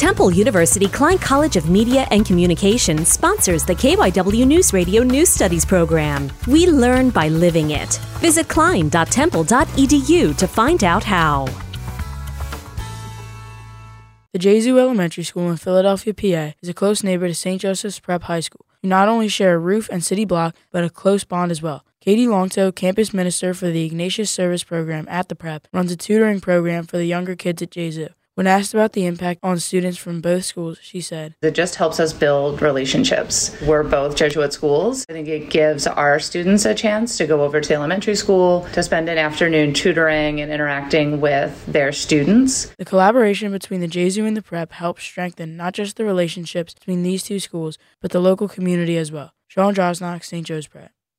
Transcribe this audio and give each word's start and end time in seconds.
Temple 0.00 0.30
University 0.30 0.88
Klein 0.88 1.18
College 1.18 1.56
of 1.56 1.68
Media 1.68 2.08
and 2.10 2.24
Communication 2.24 3.04
sponsors 3.04 3.66
the 3.66 3.74
KYW 3.74 4.46
News 4.46 4.72
Radio 4.72 5.02
News 5.02 5.28
Studies 5.28 5.62
program. 5.62 6.32
We 6.48 6.66
learn 6.66 7.10
by 7.10 7.28
living 7.28 7.72
it. 7.72 7.96
Visit 8.20 8.48
klein.temple.edu 8.48 10.36
to 10.38 10.48
find 10.48 10.84
out 10.84 11.04
how. 11.04 11.48
The 14.32 14.38
Gesu 14.38 14.78
Elementary 14.78 15.22
School 15.22 15.50
in 15.50 15.58
Philadelphia, 15.58 16.14
PA 16.14 16.56
is 16.62 16.70
a 16.70 16.72
close 16.72 17.04
neighbor 17.04 17.28
to 17.28 17.34
St. 17.34 17.60
Joseph's 17.60 18.00
Prep 18.00 18.22
High 18.22 18.40
School. 18.40 18.64
You 18.80 18.88
not 18.88 19.06
only 19.06 19.28
share 19.28 19.56
a 19.56 19.58
roof 19.58 19.90
and 19.92 20.02
city 20.02 20.24
block, 20.24 20.56
but 20.70 20.82
a 20.82 20.88
close 20.88 21.24
bond 21.24 21.50
as 21.50 21.60
well. 21.60 21.84
Katie 22.00 22.26
Longtoe, 22.26 22.74
campus 22.74 23.12
minister 23.12 23.52
for 23.52 23.68
the 23.68 23.84
Ignatius 23.84 24.30
Service 24.30 24.64
Program 24.64 25.06
at 25.10 25.28
the 25.28 25.34
Prep, 25.34 25.68
runs 25.74 25.92
a 25.92 25.96
tutoring 25.96 26.40
program 26.40 26.86
for 26.86 26.96
the 26.96 27.04
younger 27.04 27.36
kids 27.36 27.60
at 27.60 27.68
Gesu. 27.68 28.08
When 28.40 28.46
asked 28.46 28.72
about 28.72 28.94
the 28.94 29.04
impact 29.04 29.40
on 29.42 29.58
students 29.58 29.98
from 29.98 30.22
both 30.22 30.46
schools, 30.46 30.78
she 30.80 31.02
said, 31.02 31.34
It 31.42 31.50
just 31.50 31.74
helps 31.74 32.00
us 32.00 32.14
build 32.14 32.62
relationships. 32.62 33.54
We're 33.60 33.82
both 33.82 34.16
Jesuit 34.16 34.54
schools. 34.54 35.04
I 35.10 35.12
think 35.12 35.28
it 35.28 35.50
gives 35.50 35.86
our 35.86 36.18
students 36.18 36.64
a 36.64 36.74
chance 36.74 37.18
to 37.18 37.26
go 37.26 37.42
over 37.42 37.60
to 37.60 37.74
elementary 37.74 38.14
school 38.14 38.66
to 38.72 38.82
spend 38.82 39.10
an 39.10 39.18
afternoon 39.18 39.74
tutoring 39.74 40.40
and 40.40 40.50
interacting 40.50 41.20
with 41.20 41.66
their 41.66 41.92
students. 41.92 42.72
The 42.78 42.86
collaboration 42.86 43.52
between 43.52 43.82
the 43.82 43.88
Gesu 43.88 44.26
and 44.26 44.34
the 44.34 44.40
Prep 44.40 44.72
helps 44.72 45.04
strengthen 45.04 45.58
not 45.58 45.74
just 45.74 45.98
the 45.98 46.06
relationships 46.06 46.72
between 46.72 47.02
these 47.02 47.22
two 47.22 47.40
schools, 47.40 47.76
but 48.00 48.10
the 48.10 48.20
local 48.20 48.48
community 48.48 48.96
as 48.96 49.12
well. 49.12 49.34
Sean 49.48 49.74
Drosnock, 49.74 50.24
St. 50.24 50.46
Joe's 50.46 50.66
Prep. 50.66 50.92